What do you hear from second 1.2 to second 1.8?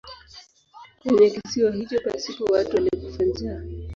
kisiwa